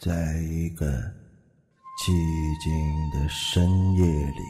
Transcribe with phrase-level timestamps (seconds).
[0.00, 0.86] 在一个
[1.98, 2.10] 寂
[2.58, 4.42] 静的深夜里，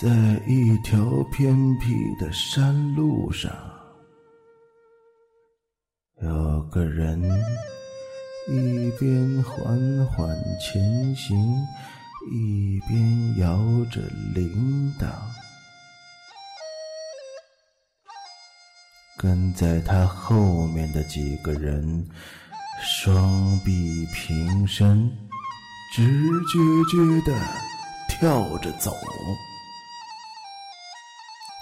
[0.00, 3.52] 在一条偏僻的山路上，
[6.22, 7.20] 有个人
[8.46, 10.28] 一边缓缓
[10.60, 11.36] 前行，
[12.30, 14.00] 一边摇着
[14.36, 15.10] 铃铛。
[19.18, 22.08] 跟在他后面的几个人。
[22.80, 25.10] 双臂平伸，
[25.94, 27.32] 直撅撅地
[28.08, 28.94] 跳着走。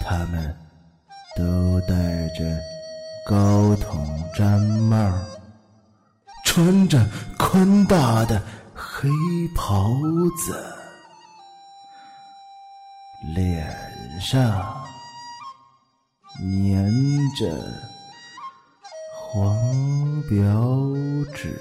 [0.01, 0.55] 他们
[1.35, 2.43] 都戴着
[3.25, 5.11] 高筒毡帽，
[6.43, 7.03] 穿着
[7.37, 8.41] 宽大的
[8.75, 9.09] 黑
[9.55, 9.89] 袍
[10.37, 10.63] 子，
[13.33, 13.67] 脸
[14.19, 14.85] 上
[16.39, 16.91] 粘
[17.35, 17.94] 着。
[19.35, 19.53] 黄
[20.29, 20.39] 表
[21.33, 21.53] 纸。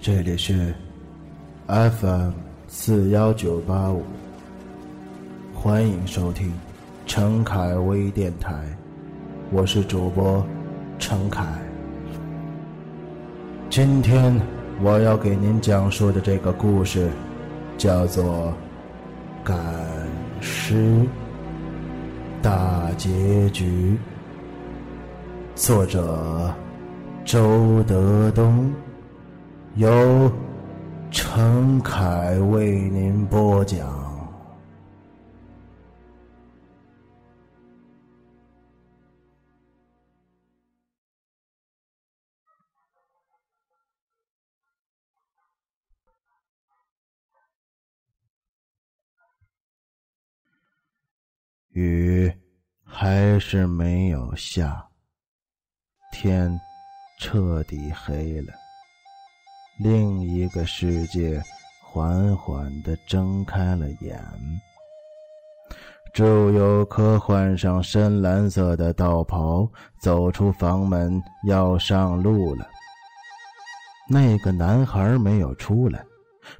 [0.00, 0.74] 这里是
[1.66, 2.49] FM。
[2.72, 4.04] 四幺九八五，
[5.52, 6.52] 欢迎收听
[7.04, 8.54] 陈凯微电台，
[9.50, 10.46] 我是主播
[10.96, 11.44] 陈凯。
[13.68, 14.40] 今天
[14.80, 17.10] 我要给您讲述的这个故事，
[17.76, 18.24] 叫做
[19.44, 19.58] 《赶
[20.40, 21.04] 尸
[22.40, 23.98] 大结局》，
[25.60, 26.54] 作者
[27.24, 28.72] 周德东，
[29.74, 30.30] 由。
[31.32, 33.88] 陈凯为您播讲。
[51.68, 52.28] 雨
[52.82, 54.84] 还是没有下，
[56.10, 56.58] 天
[57.20, 58.52] 彻底黑了。
[59.82, 61.42] 另一个世界
[61.82, 64.22] 缓缓地睁开了眼。
[66.12, 69.66] 祝由科换上深蓝色的道袍，
[70.02, 72.68] 走出房门，要上路了。
[74.06, 76.04] 那个男孩没有出来，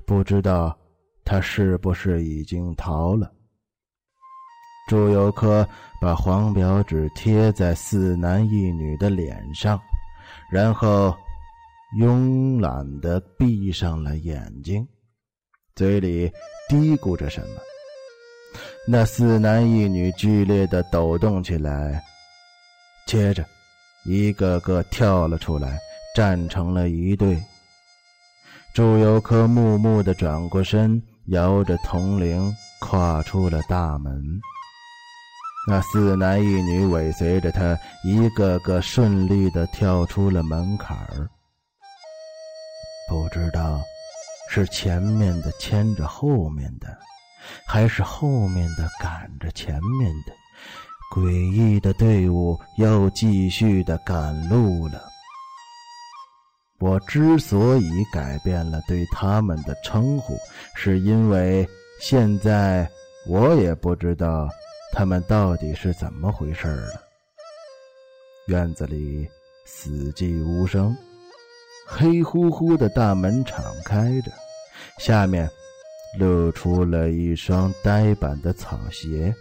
[0.07, 0.75] 不知道
[1.23, 3.31] 他是不是已经逃了。
[4.89, 5.69] 祝由科
[6.01, 9.79] 把黄表纸贴在四男一女的脸上，
[10.51, 11.15] 然后。
[11.99, 14.87] 慵懒的闭上了眼睛，
[15.75, 16.31] 嘴里
[16.69, 17.57] 嘀咕着什么。
[18.87, 22.01] 那四男一女剧烈的抖动起来，
[23.07, 23.45] 接着，
[24.05, 25.79] 一个个跳了出来，
[26.15, 27.37] 站成了一队。
[28.73, 34.23] 祝由科木木的转过身，摇着铜铃，跨出了大门。
[35.69, 41.29] 那四男一女尾随着他，一个个顺利的跳出了门槛儿。
[43.11, 43.83] 不知道
[44.49, 46.97] 是前面的牵着后面的，
[47.67, 50.33] 还是后面的赶着前面的，
[51.13, 55.09] 诡异的队伍又继续的赶路了。
[56.79, 60.39] 我之所以改变了对他们的称呼，
[60.77, 61.69] 是因为
[62.01, 62.89] 现在
[63.27, 64.49] 我也不知道
[64.93, 67.03] 他们到底是怎么回事了。
[68.47, 69.29] 院子里
[69.67, 70.97] 死寂无声。
[71.93, 74.31] 黑乎乎的大门敞开着，
[74.99, 75.51] 下面
[76.19, 79.35] 露出了一双呆板的草鞋。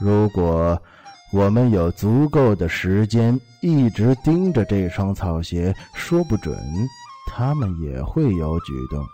[0.00, 0.80] 如果
[1.30, 6.58] 我们有足够的时间一直盯着这双草鞋，说不准
[7.30, 9.04] 他们也会有举动，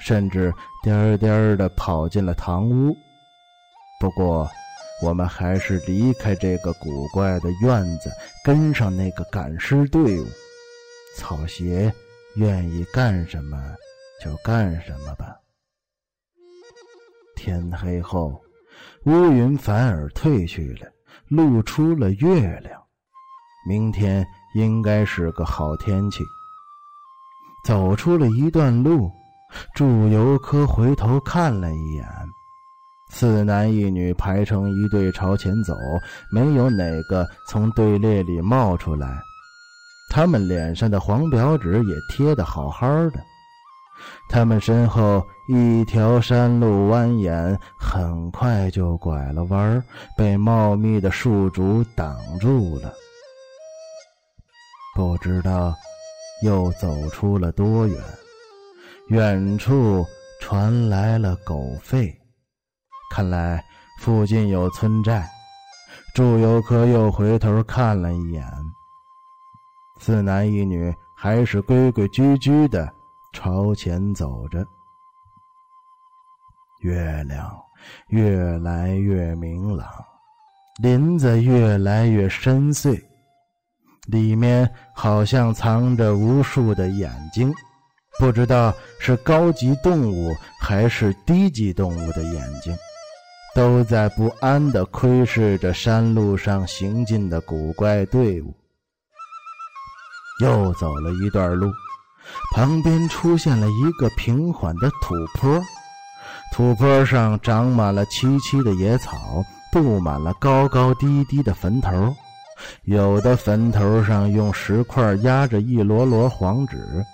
[0.00, 0.52] 甚至
[0.82, 2.96] 颠颠的跑进了堂屋。
[4.00, 4.50] 不过，
[5.02, 8.10] 我们还是离开这个古怪的院子，
[8.42, 10.26] 跟上那个赶尸队伍。
[11.18, 11.92] 草鞋
[12.36, 13.60] 愿意干什么
[14.22, 15.34] 就干什么吧。
[17.34, 18.40] 天黑后，
[19.04, 20.88] 乌云反而退去了，
[21.26, 22.80] 露出了月亮。
[23.68, 24.24] 明天
[24.54, 26.22] 应该是个好天气。
[27.64, 29.10] 走出了一段路，
[29.74, 32.06] 祝由科回头看了一眼，
[33.10, 35.74] 四男一女排成一队朝前走，
[36.30, 39.20] 没有哪个从队列里冒出来。
[40.10, 43.20] 他们脸上的黄表纸也贴得好好的，
[44.28, 49.82] 他们身后一条山路蜿蜒，很快就拐了弯儿，
[50.16, 52.92] 被茂密的树竹挡住了。
[54.96, 55.72] 不知道
[56.42, 58.02] 又走出了多远，
[59.08, 60.04] 远处
[60.40, 62.12] 传来了狗吠，
[63.14, 63.62] 看来
[64.00, 65.28] 附近有村寨。
[66.14, 68.44] 祝由科又回头看了一眼，
[69.98, 72.90] 四男一女还是规规矩矩的
[73.32, 74.64] 朝前走着。
[76.82, 77.50] 月亮
[78.08, 79.88] 越来越明朗，
[80.80, 83.00] 林子越来越深邃。
[84.06, 87.52] 里面好像藏着无数的眼睛，
[88.18, 92.74] 不知道是高级动物还是低级动物的眼睛，
[93.54, 98.54] 都在不安地窥视着山路上行进的古怪队伍。
[100.40, 101.70] 又走了一段路，
[102.54, 105.60] 旁边出现了一个平缓的土坡，
[106.52, 109.16] 土坡上长满了萋萋的野草，
[109.72, 112.14] 布满了高高低低的坟头。
[112.84, 117.04] 有的坟头上用石块压着一摞摞黄纸，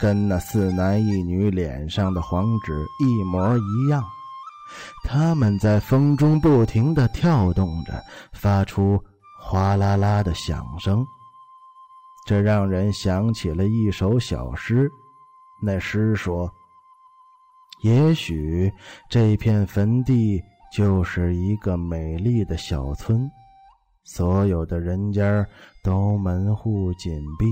[0.00, 4.04] 跟那四男一女脸上的黄纸一模一样。
[5.04, 7.94] 他们在风中不停地跳动着，
[8.32, 9.02] 发出
[9.40, 11.06] 哗啦啦的响声。
[12.28, 14.86] 这让人想起了一首小诗。
[15.62, 16.52] 那诗说
[17.82, 18.70] ：“也许
[19.08, 20.38] 这片坟地
[20.70, 23.26] 就是一个美丽的小村。”
[24.04, 25.46] 所有的人家
[25.82, 27.46] 都门户紧闭，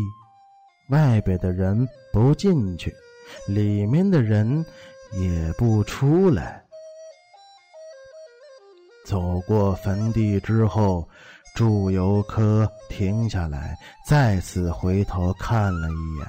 [0.91, 2.93] 外边的人不进去，
[3.49, 4.63] 里面的人
[5.15, 6.63] 也不出来。
[9.07, 11.09] 走过坟地之后，
[11.57, 13.75] 祝由科停下来，
[14.07, 16.27] 再次回头看了一眼。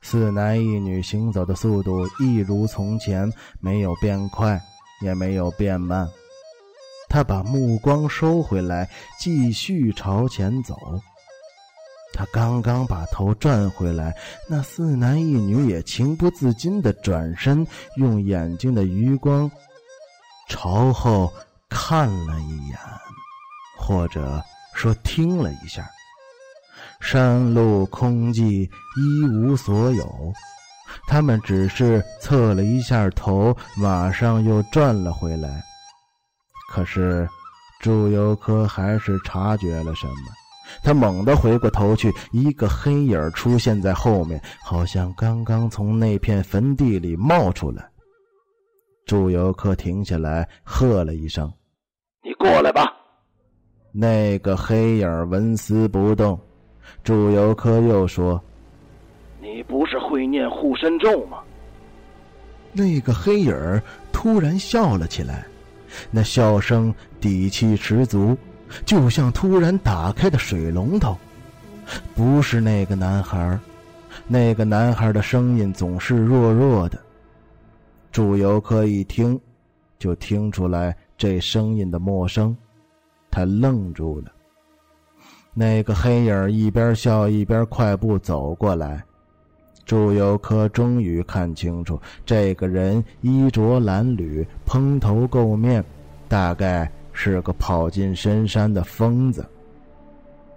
[0.00, 4.60] 四男一女行走的速度一如从前，没有变快，
[5.02, 6.08] 也没有变慢。
[7.08, 8.88] 他把目光收回来，
[9.18, 10.76] 继续朝前走。
[12.12, 14.14] 他刚刚把头转回来，
[14.48, 17.66] 那四男一女也情不自禁地转身，
[17.96, 19.50] 用眼睛的余光
[20.48, 21.32] 朝后
[21.68, 22.78] 看了一眼，
[23.86, 24.42] 或者
[24.74, 25.88] 说听了一下。
[27.00, 30.32] 山路空寂，一无所有。
[31.06, 35.62] 他们只是侧了一下头，马上又转了回来。
[36.72, 37.28] 可是，
[37.80, 40.14] 祝由科还是察觉了什么。
[40.82, 47.88] 他猛地回过头去，一个黑影出现在后面，好像刚刚从那片坟地里冒出来。
[49.06, 51.52] 祝由科停下来，喝了一声
[52.24, 52.92] ：“你过来吧。”
[53.98, 56.38] 那个黑影纹丝不动。
[57.02, 58.38] 祝由科又说
[59.40, 61.38] ：“你不是会念护身咒吗？”
[62.74, 63.82] 那个黑影
[64.12, 65.46] 突然笑了起来。
[66.10, 68.36] 那笑声底气十足，
[68.84, 71.16] 就像突然打开的水龙头。
[72.14, 73.58] 不是那个男孩，
[74.26, 76.98] 那个男孩的声音总是弱弱的。
[78.12, 79.40] 祝由科一听，
[79.98, 82.54] 就听出来这声音的陌生，
[83.36, 84.32] 他愣住了。
[85.52, 89.04] 那个黑影一边笑一边快步走过来。
[89.84, 95.84] 祝由科终于看清楚，这个人衣着褴褛，蓬头垢面，
[96.28, 99.46] 大概是个跑进深山的疯子。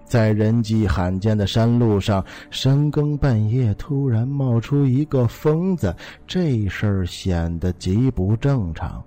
[0.05, 5.93] 在人迹罕见的山路上，深更半夜突然冒出一个疯子，
[6.25, 9.03] 这事儿显得极不正常。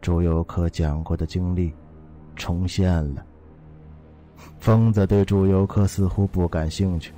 [0.00, 1.74] 祝由科讲过的经历
[2.38, 3.22] 重现了。
[4.58, 7.12] 疯子对祝由科似乎不感兴趣。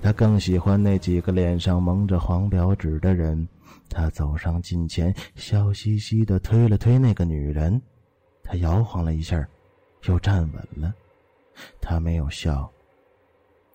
[0.00, 3.46] 他更喜欢那几个脸上蒙着黄表纸的人。
[3.88, 7.80] 他走上近前，笑嘻嘻的推了推那个女人。
[8.42, 9.46] 他摇晃了一下，
[10.06, 10.94] 又站稳了。
[11.80, 12.70] 他没有笑。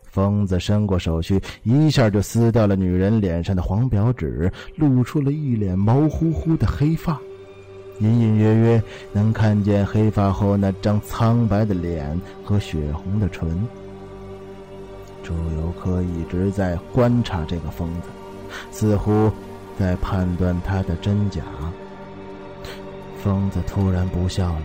[0.03, 7.19] 疯子伸过手去，一下就撕掉了女人脸上的黄表纸，露出了一脸毛乎乎的黑发。
[7.99, 13.67] 隐隐约约能看见黑发后那张苍白的脸和血红的唇。
[15.23, 18.07] 朱由科一直在观察这个疯子，
[18.71, 19.31] 似乎
[19.77, 21.41] 在判断他的真假。
[23.23, 24.63] 疯子突然不笑了，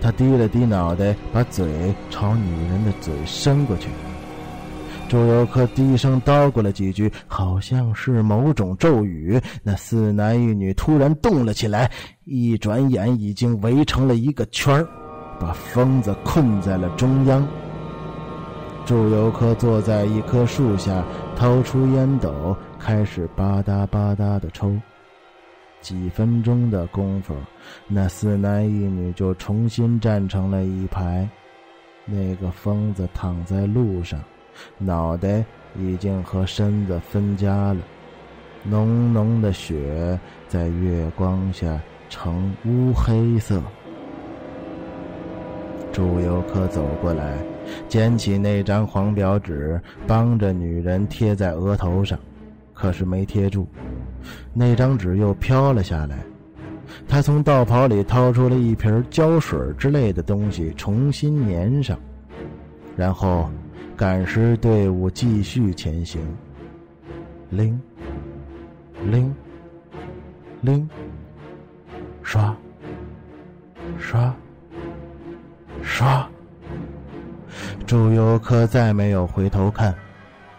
[0.00, 3.88] 他低了低脑袋，把嘴朝女人的嘴伸过去。
[5.14, 9.40] 朱由科低声叨咕了几句，好像是某种咒语。
[9.62, 11.88] 那四男一女突然动了起来，
[12.24, 14.84] 一转眼已经围成了一个圈
[15.38, 17.46] 把疯子困在了中央。
[18.84, 21.04] 祝由科坐在一棵树下，
[21.36, 24.76] 掏出烟斗，开始吧嗒吧嗒的抽。
[25.80, 27.36] 几分钟的功夫，
[27.86, 31.28] 那四男一女就重新站成了一排。
[32.04, 34.20] 那个疯子躺在路上，
[34.78, 35.44] 脑袋
[35.76, 37.80] 已经和身子分家了，
[38.62, 40.18] 浓浓的血
[40.48, 43.62] 在月光下呈乌黑色。
[45.92, 47.38] 祝由科走过来。
[47.88, 52.18] 捡起那张黄表纸，帮着女人贴在额头上，
[52.74, 53.66] 可是没贴住，
[54.52, 56.18] 那张纸又飘了下来。
[57.08, 61.98] 他从道袍里掏出了一瓶胶水之类的东西，重新粘上，
[62.98, 63.48] 然后
[63.96, 66.20] 赶尸队伍继续前行。
[67.50, 67.80] 铃，
[69.04, 69.32] 铃，
[70.60, 70.88] 铃，
[72.22, 72.56] 刷，
[73.96, 74.34] 刷，
[75.82, 76.28] 刷。
[77.86, 79.94] 祝由科再没有回头看，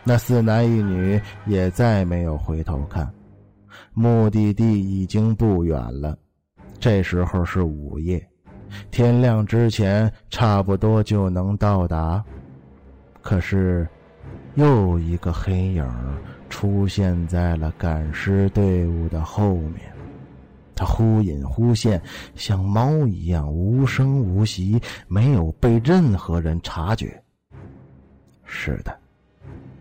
[0.06, 3.12] 那四男一女也再没有回头看。
[3.94, 6.18] 目的地已经不远了，
[6.80, 8.26] 这时候是午夜，
[8.92, 12.24] 天亮之前差不多就能到达。
[13.26, 13.88] 可是，
[14.54, 15.84] 又一个黑影
[16.48, 19.92] 出现在了赶尸队伍的后面，
[20.76, 22.00] 他忽隐忽现，
[22.36, 27.20] 像猫一样无声无息，没有被任何人察觉。
[28.44, 28.96] 是的，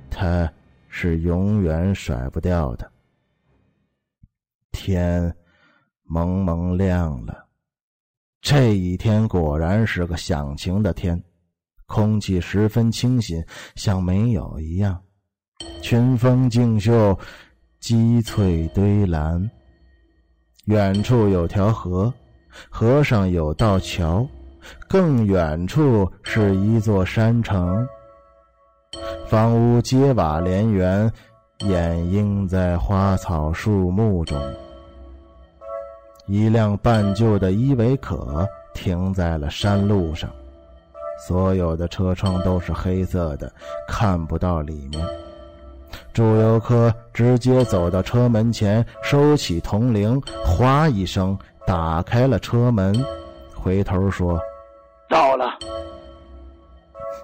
[0.08, 0.50] 他
[0.88, 2.90] 是永远甩不掉的。
[4.72, 5.30] 天
[6.04, 7.44] 蒙蒙亮了，
[8.40, 11.22] 这一天果然是个响晴的天，
[11.86, 13.44] 空气十分清新，
[13.76, 14.98] 像没有一样。
[15.82, 17.18] 群峰竞秀，
[17.80, 19.50] 积翠堆蓝。
[20.66, 22.12] 远处有条河，
[22.70, 24.26] 河上有道桥，
[24.88, 27.86] 更远处是一座山城。
[29.26, 31.12] 房屋街瓦连圆，
[31.58, 34.40] 掩映在花草树木中。
[36.26, 40.30] 一辆半旧的依维柯停在了山路上，
[41.26, 43.50] 所有的车窗都是黑色的，
[43.88, 45.02] 看不到里面。
[46.12, 52.94] 祝由科直接走到车门前，收起铜铃，哗一声打开了车门，
[53.54, 54.38] 回头说
[55.08, 55.46] ：“到了。”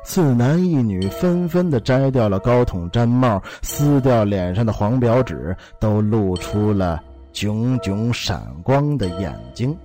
[0.03, 7.03] 四男一女纷纷的摘掉了高筒毡帽，撕掉脸上的黄表纸，都露出了
[7.33, 9.77] 炯炯闪光的眼睛。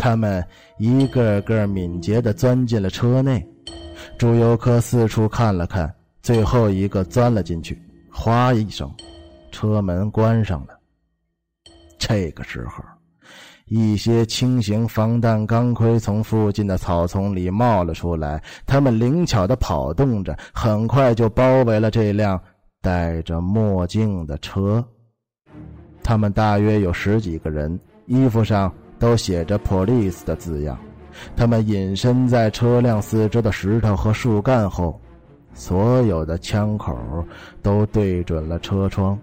[0.00, 0.42] 他们
[0.78, 3.46] 一个个敏捷的钻进了车内。
[4.16, 7.78] 朱由科四处看了看，最后一个钻了进去。
[8.10, 8.90] 哗一声，
[9.52, 10.80] 车门关上了。
[11.98, 12.82] 这个时候。
[13.66, 22.40] 一些轻型防弹钢盔从附近的草丛里冒了出来，他们灵巧地跑动着，很快就包围了这辆
[22.80, 24.84] 戴着墨镜的车。
[26.02, 30.78] 他们大约有十几个人，衣服上都写着 “police” 的字样。
[31.34, 35.00] 他们隐身在车辆四周的石头和树干后，
[35.52, 36.96] 所有的枪口
[37.60, 39.18] 都对准了车窗，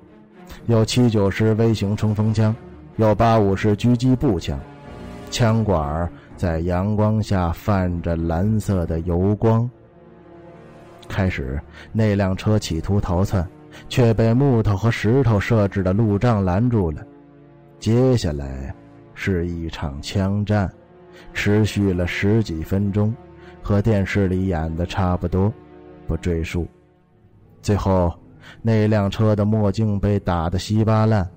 [0.65, 2.53] 有七九式微型冲锋枪。
[2.97, 4.59] 有八五式狙击步枪，
[5.29, 9.69] 枪管在阳光下泛着蓝色的油光。
[11.07, 11.61] 开始，
[11.93, 13.47] 那辆车企图逃窜，
[13.87, 17.05] 却被木头和石头设置的路障拦住了。
[17.79, 18.75] 接下来，
[19.19, 20.71] 是一场枪战，
[21.33, 23.11] 持续了十几分钟，
[23.63, 25.51] 和电视里演的差不多，
[26.05, 26.67] 不赘述。
[27.63, 28.13] 最后，
[28.61, 31.27] 那辆车的墨镜被打得稀巴烂。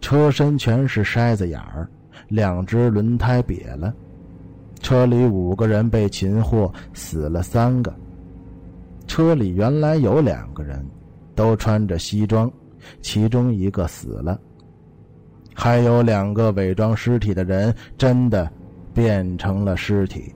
[0.00, 1.88] 车身全是筛子眼儿，
[2.28, 3.94] 两只轮胎瘪了。
[4.80, 7.94] 车里五个人被擒获，死了三个。
[9.06, 10.84] 车里原来有两个人，
[11.36, 12.50] 都穿着西装，
[13.00, 14.38] 其中一个死了。
[15.62, 18.50] 还有两个伪装尸体的人真的
[18.94, 20.34] 变成了尸体，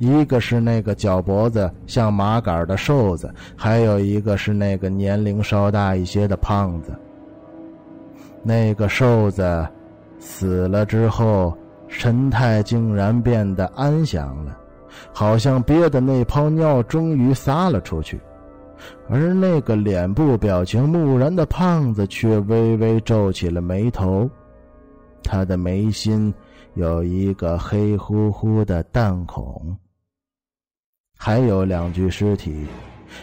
[0.00, 6.92] 一个是那个脚脖子像麻杆的瘦子，还有一个是那个年龄稍大一些的胖子。
[8.42, 9.64] 那个瘦子
[10.18, 11.56] 死了之后，
[11.86, 14.58] 神态竟然变得安详了，
[15.12, 18.20] 好像憋的那泡尿终于撒了出去。
[19.08, 24.28] 而那个脸部表情木然的胖子却微微皱起了眉头，
[25.22, 26.32] 他的眉心
[26.74, 29.76] 有一个黑乎乎的弹孔。
[31.18, 32.66] 还有两具尸体。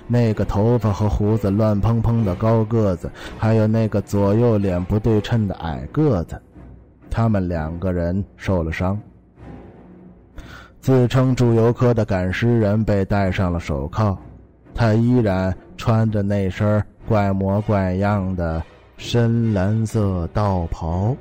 [0.07, 6.41] 那个头发和胡子乱蓬蓬的高个子，还有那个左右脸不对称的矮个子，
[7.11, 8.99] 他们两个人受了伤。
[10.79, 14.17] 自称祝由科的赶尸人被戴上了手铐，
[14.73, 18.63] 他依然穿着那身怪模怪样的
[18.97, 21.15] 深蓝色道袍。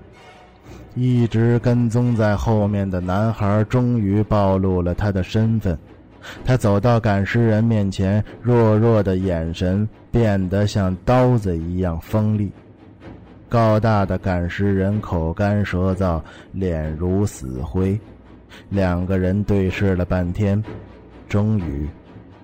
[0.94, 5.78] 一直跟踪在后面的男孩终于暴露了他的身份。
[6.44, 12.52] 他走到赶尸人面前，弱弱的眼神变得像刀子一样锋利。
[13.48, 16.20] 高大的赶尸人口干舌燥，
[16.52, 17.98] 脸如死灰。
[18.68, 20.62] 两个人对视了半天，
[21.28, 21.88] 终于，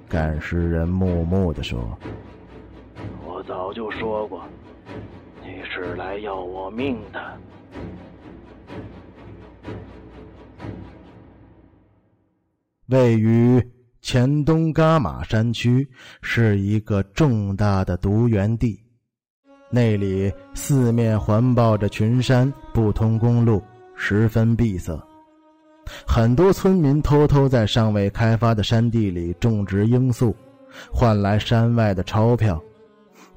[0.09, 1.99] 赶尸人木木的说
[3.27, 4.43] ：“我早就说过，
[5.43, 7.21] 你是来要我命的。”
[12.87, 13.63] 位于
[14.01, 15.87] 黔东噶玛山区，
[16.23, 18.83] 是一个重大的毒源地。
[19.71, 23.63] 那里四面环抱着群山，不通公路，
[23.95, 24.99] 十分闭塞。
[26.07, 30.35] 很多村民偷偷在尚未开发的山地里种植罂粟，
[30.93, 32.61] 换来山外的钞票。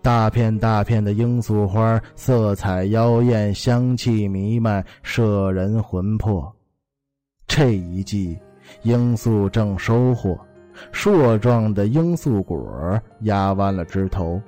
[0.02, 6.52] 大片大片的罂粟花，色彩妖艳，香气弥漫，摄人魂魄。
[7.48, 8.38] 这一季。
[8.84, 10.40] 罂粟正收获，
[10.94, 12.58] 硕壮的罂粟果
[13.22, 14.42] 压弯了枝头，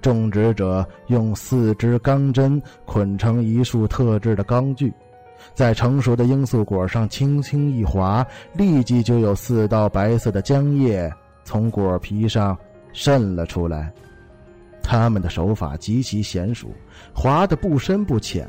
[0.00, 4.92] 种植者用四支钢针捆成一束特制的钢锯，
[5.54, 11.12] 在成熟的罂粟果上轻轻一划，立即就有四道白色的浆液
[11.44, 12.56] 从果皮上
[12.92, 13.92] 渗了出来。
[14.82, 16.68] 他们的手法极其娴熟，
[17.14, 18.46] 划得不深不浅，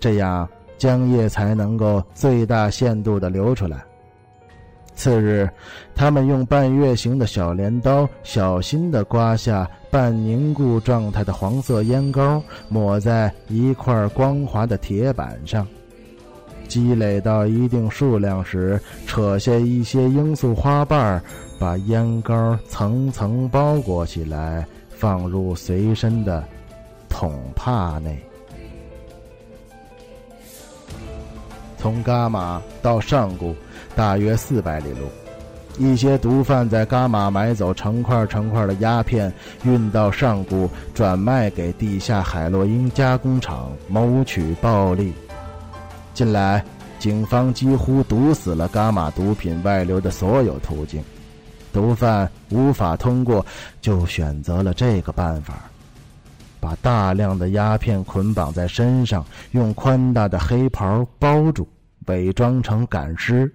[0.00, 3.84] 这样浆液才能够最大限度地流出来。
[4.94, 5.48] 次日，
[5.94, 15.64] 他们用半月形的小镰刀，小心地刮下半凝固状态的黄色烟膏，抹在一块光滑的铁板上。
[16.68, 21.20] 积累到一定数量时，扯下一些罂粟花瓣，
[21.58, 26.44] 把烟膏层层包裹起来，放入随身的
[27.08, 28.16] 桶帕内。
[31.76, 33.54] 从伽马到上古。
[33.96, 35.08] 大约四百里路，
[35.76, 39.32] 一些毒贩在伽马买走成块成块的鸦片，
[39.64, 45.12] 运到上古，转卖给地下海洛因加工厂，谋取暴利。
[46.18, 46.64] 近来，
[46.98, 51.00] 警方几乎堵死了伽马毒品外流的所有途径，
[51.72, 53.46] 毒贩无法通过，
[53.80, 55.70] 就选择了这个办法：
[56.58, 61.64] 把大量的鸦片捆绑在身上，用宽大的黑袍包住，
[62.06, 63.48] 伪装成赶尸。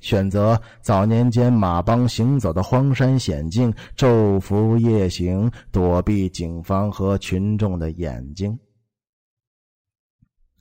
[0.00, 8.58] 选择早年间马帮行走的荒山险境，昼伏夜行，躲避警方和群众的眼睛。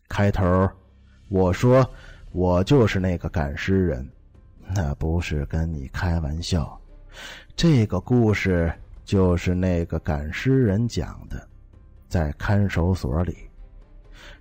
[0.07, 0.45] 开头，
[1.29, 1.87] 我说
[2.31, 4.07] 我就是那个赶尸人，
[4.75, 6.79] 那不是跟你开玩笑。
[7.55, 8.71] 这个故事
[9.05, 11.47] 就是那个赶尸人讲的，
[12.07, 13.37] 在看守所里。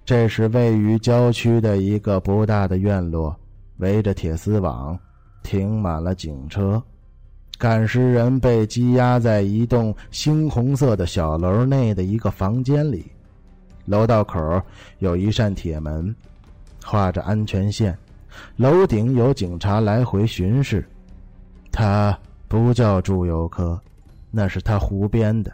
[0.05, 3.35] 这是位于郊区的一个不大的院落。
[3.77, 4.99] 围着铁丝网，
[5.45, 6.83] 停满了警车。
[7.59, 13.07] 赶尸人被羁押在一栋猩红色的小楼内的一个房间里。
[13.85, 14.61] 楼道口
[14.99, 16.13] 有一扇铁门，
[16.85, 17.97] 画着安全线。
[18.57, 20.87] 楼顶有警察来回巡视。
[21.73, 23.81] 他不叫朱有科，
[24.31, 25.53] 那是他胡编的。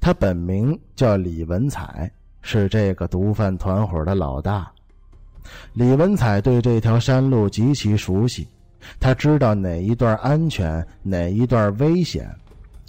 [0.00, 4.70] 他本名叫李文彩，是这个毒贩团伙的老大。
[5.74, 8.48] 李文彩对这条山路极其熟悉，
[8.98, 12.28] 他知道哪一段安全，哪一段危险。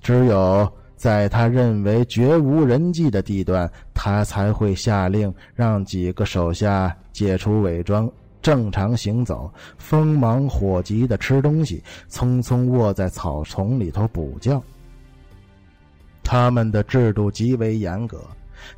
[0.01, 14.59] 只有在他认为绝无人迹的地段，他才会下令让几个手下解除伪装，正常行走，锋芒火急的吃东西，匆匆卧在草丛里头补觉。
[16.23, 18.19] 他们的制度极为严格，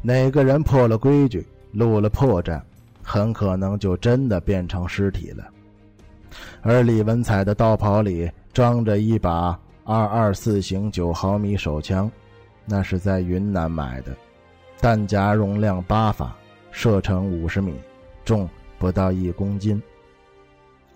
[0.02, 2.62] 哪个人破了规矩，露了破绽。
[3.02, 5.48] 很可能就真的变成尸体了，
[6.62, 9.60] 而李文彩的道袍里装着一把
[9.91, 12.12] 二二四型九毫米手枪，
[12.63, 14.15] 那是在云南买的，
[14.80, 16.32] 弹夹容量八发，
[16.69, 17.73] 射程五十米，
[18.23, 18.47] 重
[18.78, 19.82] 不到一公斤。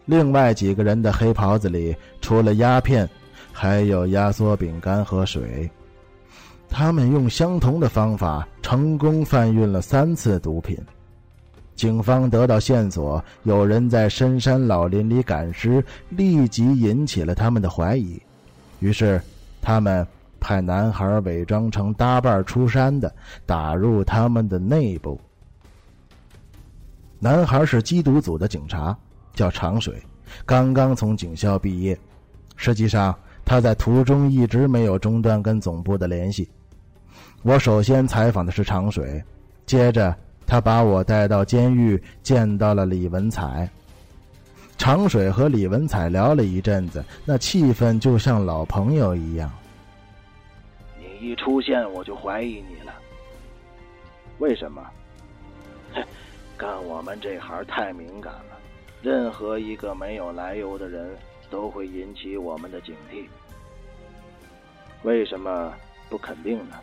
[0.05, 3.09] 另外几个人的黑袍子里除了鸦片，
[3.51, 5.67] 还有压缩饼干和水，
[6.69, 10.77] 他们用相同的方法成功贩运了三次毒品。
[11.73, 18.21] 警方得到线索，有人在深山老林里赶尸，立即引起了他们的怀疑。
[18.83, 19.21] 于是，
[19.61, 20.05] 他们
[20.41, 23.09] 派男孩伪装成搭伴出山的，
[23.45, 25.17] 打入他们的内部。
[27.17, 28.93] 男孩是缉毒组的警察，
[29.33, 30.03] 叫长水，
[30.45, 31.97] 刚刚从警校毕业。
[32.57, 36.49] 实际上，他在途中一直没有中断跟总部的联系。
[37.41, 39.23] 我首先采访的是长水，
[39.65, 40.13] 接着
[40.45, 43.69] 他把我带到监狱，见到了李文彩。
[44.83, 49.49] 长水和李文彩聊了一阵子，那气氛就像老朋友一样。
[50.99, 52.93] 你一出现，我就怀疑你了。
[54.39, 54.85] 为什么？
[55.93, 56.03] 嘿，
[56.59, 58.59] 干我们这行太敏感了，
[59.01, 61.09] 任何一个没有来由的人
[61.49, 63.23] 都会引起我们的警惕。
[65.03, 65.73] 为什么
[66.09, 66.75] 不肯定呢？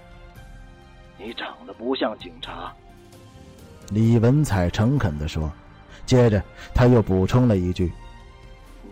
[1.18, 2.72] 你长得不像警察。
[3.90, 5.52] 李文彩诚恳地说。
[6.06, 6.42] 接着，
[6.74, 7.92] 他又补充了一句：“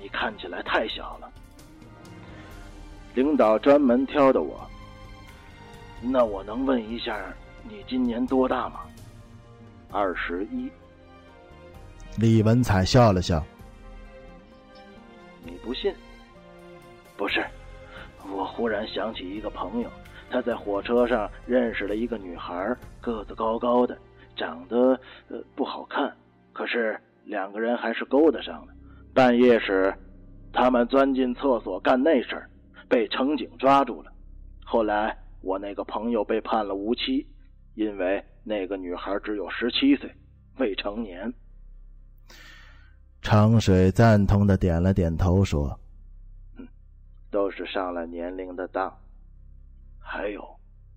[0.00, 1.30] 你看起来太小了，
[3.14, 4.60] 领导专门挑的我。
[6.00, 7.18] 那我能问一下，
[7.68, 8.80] 你今年多大吗
[9.90, 10.70] ？”“二十一。”
[12.16, 13.44] 李文彩笑了笑。
[15.44, 15.94] “你不信？
[17.16, 17.44] 不是，
[18.30, 19.90] 我忽然想起一个朋友，
[20.30, 23.98] 他在火车上认识了一个女孩，个子高高的，
[24.36, 26.16] 长得呃不好看，
[26.58, 28.72] 可是。”两个人还是勾搭上了。
[29.12, 29.94] 半夜时，
[30.50, 32.48] 他们钻进厕所干那事儿，
[32.88, 34.10] 被乘警抓住了。
[34.64, 37.26] 后来我那个朋友被判了无期，
[37.74, 40.10] 因为那个女孩只有十七岁，
[40.56, 41.30] 未成年。
[43.20, 45.78] 长水赞同的点了点头，说
[46.56, 46.66] ：“嗯，
[47.30, 48.90] 都是上了年龄的当。
[50.00, 50.42] 还有，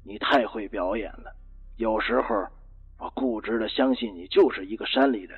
[0.05, 1.35] 你太会表演了，
[1.75, 2.47] 有时候
[2.99, 5.37] 我固执的相信你就是一个山里人。”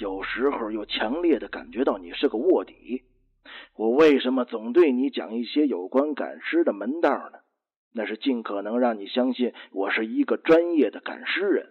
[0.00, 3.02] 有时候又强烈的感觉到你是个卧底，
[3.76, 7.38] 我为什么总对你讲一些有关赶尸的门道呢？
[7.92, 11.68] 那是尽可能让你相信我是一个专业的赶尸人。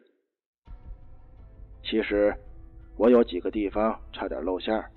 [1.84, 2.34] 其实
[2.98, 4.90] 我有几个地方差点露馅儿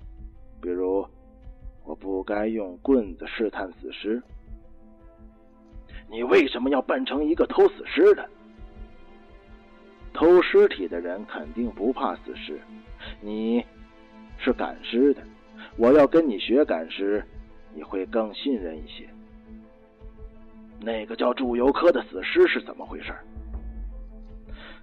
[0.61, 1.05] 比如
[1.83, 4.23] 我不该用棍子试探死尸。
[6.09, 8.29] 你为什么要扮成一个偷死尸的？
[10.17, 12.59] 偷尸体的人肯定不怕死尸。
[13.21, 13.63] 你
[14.39, 15.21] 是赶尸的，
[15.77, 17.23] 我要跟你学赶尸，
[17.75, 19.07] 你会更信任一些。
[20.81, 23.13] 那个叫祝由科的死尸是怎么回事？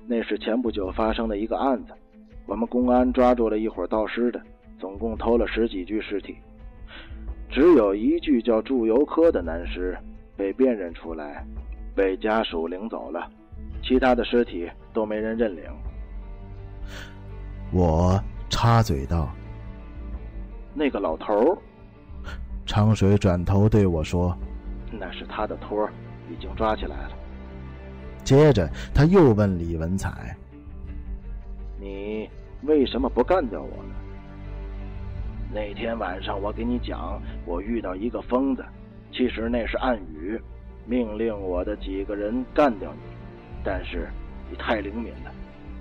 [0.06, 1.92] 那是前不久发生的一个案子，
[2.46, 4.40] 我们公安抓住了一伙盗尸的，
[4.78, 6.36] 总共偷了十几具尸体，
[7.50, 9.98] 只有一具叫祝由科的男尸
[10.36, 11.44] 被辨认出来，
[11.92, 13.28] 被家属领走了，
[13.86, 15.64] 其他的尸体都没人认领。
[17.70, 18.18] 我
[18.48, 19.28] 插嘴道
[20.74, 21.56] ：“那个老头。”
[22.66, 24.36] 长水转头对我说
[24.90, 25.88] ：“那是他的托，
[26.30, 27.10] 已经抓起来了。”
[28.24, 30.34] 接着他又问李文彩
[31.78, 32.28] ：“你
[32.62, 33.94] 为什么不干掉我呢？
[35.52, 38.64] 那天晚上我给你讲，我遇到一个疯子，
[39.12, 40.40] 其实那是暗语，
[40.86, 43.00] 命令我的几个人干掉你，
[43.64, 44.08] 但是
[44.50, 45.32] 你太灵敏了，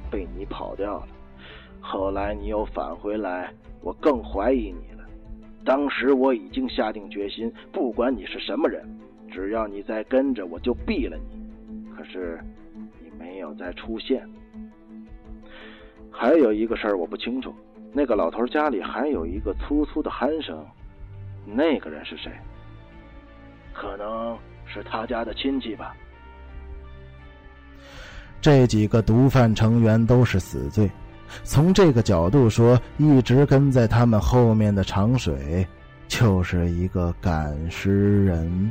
[0.10, 1.08] 被你跑掉了。”
[1.86, 5.04] 后来你又返回来，我更怀疑你了。
[5.66, 8.88] 当时我已经下定决心，不管你是什么人，
[9.30, 11.94] 只要你再跟着，我就毙了你。
[11.94, 12.40] 可是
[13.02, 14.26] 你没有再出现。
[16.10, 17.54] 还有一个事儿我不清楚，
[17.92, 20.66] 那个老头家里还有一个粗粗的鼾声，
[21.46, 22.32] 那个人是谁？
[23.74, 25.96] 可能是他家的亲戚吧。
[28.44, 30.92] 这几个毒贩成员都是死罪。
[31.46, 35.66] 从这个角度说，一直跟在他们后面的长水，
[36.10, 38.70] 就是一个赶尸人。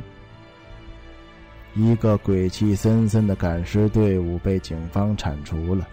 [1.73, 5.87] 一个鬼气森森的赶尸队伍被警方铲除了，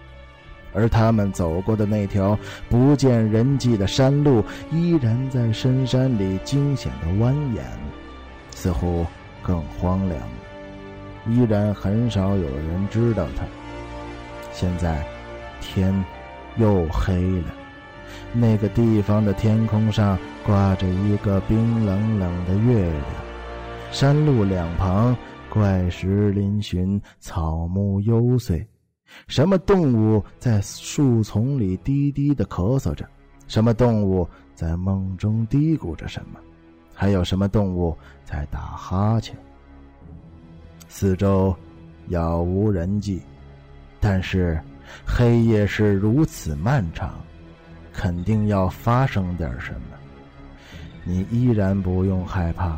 [0.75, 2.39] 而他们走过的那条
[2.69, 7.63] 不见人迹的山路，依然在深山里惊险的蜿蜒，
[8.55, 9.07] 似乎
[9.43, 10.21] 更荒凉。
[11.27, 13.43] 依然很少有人知道它。
[14.61, 15.03] 现在，
[15.59, 16.05] 天。
[16.57, 17.55] 又黑了，
[18.35, 23.05] 那个地方的天空上挂着一个冰冷冷的月亮，
[23.93, 25.17] 山路两旁
[25.49, 28.67] 怪石嶙峋，草木幽邃。
[29.29, 33.09] 什么动物在树丛里低低的咳嗽着？
[33.47, 36.41] 什么动物在梦中嘀咕着什么？
[36.93, 39.37] 还有什么动物在打哈欠？
[40.89, 41.55] 四周
[42.09, 43.23] 杳无人迹，
[44.01, 44.61] 但是。
[45.07, 47.15] 黑夜是如此漫长，
[47.93, 49.97] 肯定要发生点什么。
[51.05, 52.77] 你依然不用害怕，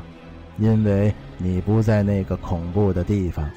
[0.58, 3.50] 因为你不在那个恐怖的地方，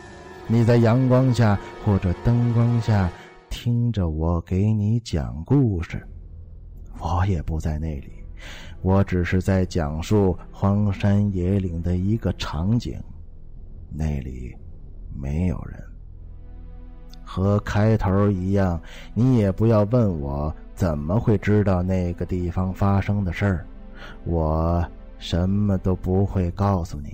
[0.47, 3.09] 你在阳光下或者灯光下
[3.49, 6.01] 听着我给你讲故事。
[6.99, 8.11] 我也不在那里，
[8.81, 12.97] 我只是在讲述荒山野岭的一个场景，
[13.91, 14.55] 那里
[15.13, 15.94] 没有人。
[17.35, 18.81] 和开头一样，
[19.13, 23.67] 你也不要问我怎么会知道那个地方发生的事儿，
[24.23, 24.81] 我
[25.17, 27.13] 什么都不会告诉你。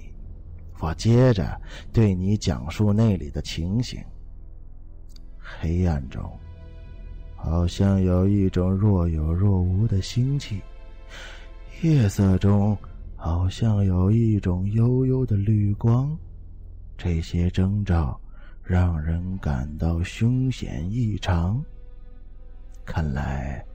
[0.80, 1.60] 我接着
[1.92, 4.00] 对你讲述那里的情形。
[5.40, 6.24] 黑暗中，
[7.36, 10.62] 好像有一种若有若无的腥气。
[11.82, 12.78] 夜色中，
[13.16, 16.16] 好像有一种幽幽的绿光，
[16.96, 18.22] 这些征兆
[18.64, 21.64] 让人感到凶险异常。
[22.86, 23.66] 看来，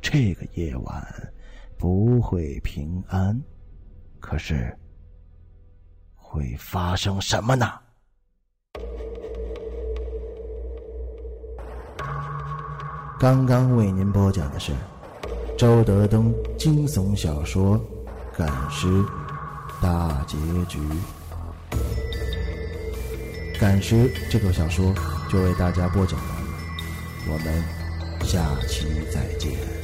[0.00, 1.32] 这个夜晚
[1.78, 3.40] 不会平安。
[4.18, 4.76] 可是，
[6.14, 7.66] 会发生什么呢？
[13.18, 14.72] 刚刚为您播讲的是。
[15.58, 17.78] 周德东惊悚小说
[18.34, 18.86] 《赶尸》
[19.82, 20.78] 大结局，
[23.60, 23.94] 《赶尸》
[24.30, 24.94] 这个小说
[25.30, 26.46] 就为大家播讲完了，
[27.28, 27.62] 我们
[28.26, 29.79] 下期再见。